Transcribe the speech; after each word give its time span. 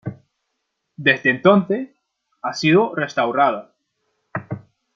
Desde 0.97 1.29
entonces, 1.29 1.91
ha 2.41 2.53
sido 2.53 2.95
restaurada. 2.95 3.75